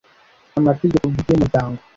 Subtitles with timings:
[0.59, 1.79] amategeko bwite y umuryango